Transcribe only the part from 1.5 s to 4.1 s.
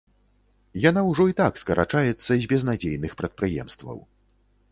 скарачаецца з безнадзейных прадпрыемстваў.